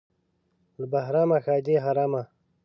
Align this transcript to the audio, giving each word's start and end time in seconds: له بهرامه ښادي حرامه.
له 0.79 0.85
بهرامه 0.93 1.37
ښادي 1.45 1.75
حرامه. 1.85 2.21